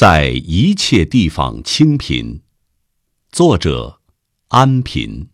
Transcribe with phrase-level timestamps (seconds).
[0.00, 2.40] 在一切地方清贫。
[3.32, 3.98] 作者：
[4.46, 5.26] 安贫。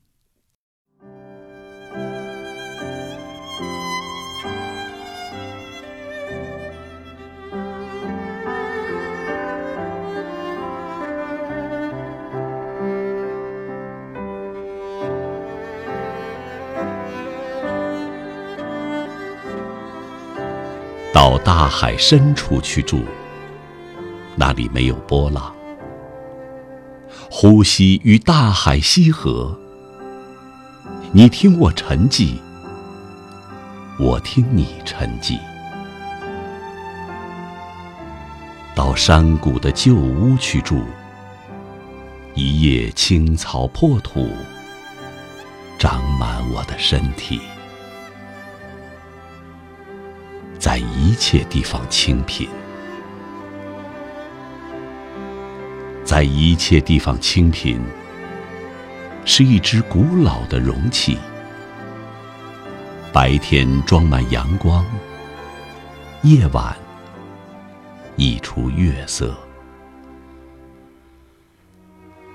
[21.12, 23.04] 到大海深处去住，
[24.36, 25.54] 那里没有波浪，
[27.30, 29.56] 呼吸与大海溪河。
[31.12, 32.38] 你听我沉寂，
[33.98, 35.38] 我听你沉寂。
[38.74, 40.82] 到山谷的旧屋去住，
[42.34, 44.28] 一夜青草破土，
[45.78, 47.40] 长满我的身体。
[50.58, 52.48] 在一切地方清贫，
[56.14, 57.76] 在一切地方清贫，
[59.24, 61.18] 是一只古老的容器。
[63.12, 64.86] 白天装满阳光，
[66.22, 66.72] 夜晚
[68.14, 69.36] 溢出月色。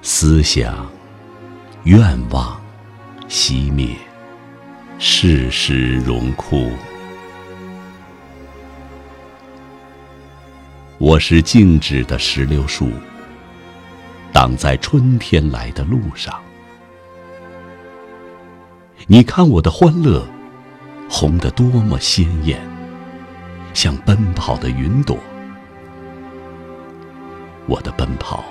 [0.02, 0.92] 思想、
[1.86, 2.62] 愿望
[3.30, 3.96] 熄灭，
[4.98, 6.70] 世事荣枯。
[10.98, 12.92] 我是静止的石榴树，
[14.40, 16.34] 挡在春天来的路上。
[19.06, 20.26] 你看我的欢乐，
[21.10, 22.58] 红得多么鲜艳，
[23.74, 25.18] 像奔跑的云朵。
[27.68, 28.46] 我的奔跑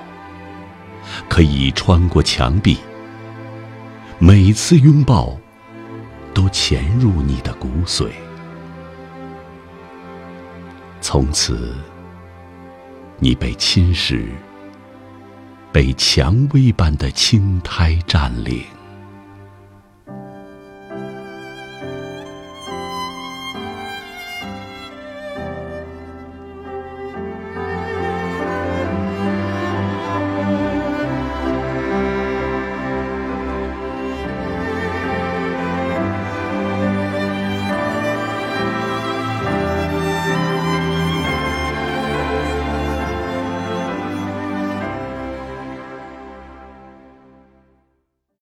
[1.26, 2.76] 可以穿过墙壁，
[4.18, 5.38] 每次拥抱
[6.34, 8.10] 都潜入你的骨髓，
[11.00, 11.74] 从此。
[13.20, 14.26] 你被侵蚀，
[15.72, 18.77] 被蔷薇般的青苔占领。